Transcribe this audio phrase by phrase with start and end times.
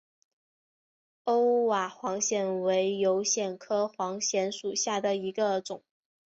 [1.25, 5.83] 欧瓦黄藓为油藓科黄藓属下的一个种。